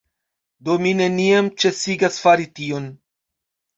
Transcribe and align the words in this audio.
Do 0.69 0.77
mi 0.85 0.93
neniam 1.01 1.51
ĉesigas 1.65 2.19
fari 2.25 2.49
tion 2.61 2.89